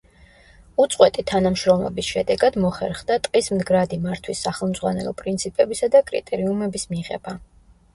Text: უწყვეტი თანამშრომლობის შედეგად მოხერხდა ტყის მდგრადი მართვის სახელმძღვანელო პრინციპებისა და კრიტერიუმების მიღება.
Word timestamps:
უწყვეტი 0.85 1.23
თანამშრომლობის 1.31 2.09
შედეგად 2.15 2.59
მოხერხდა 2.65 3.19
ტყის 3.29 3.53
მდგრადი 3.59 4.03
მართვის 4.09 4.45
სახელმძღვანელო 4.49 5.17
პრინციპებისა 5.25 5.97
და 5.99 6.07
კრიტერიუმების 6.13 6.93
მიღება. 6.97 7.43